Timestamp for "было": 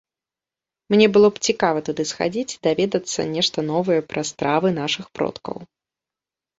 1.17-1.27